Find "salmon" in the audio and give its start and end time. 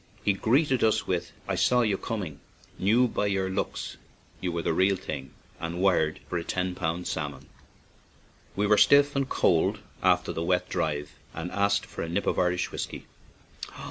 7.05-7.45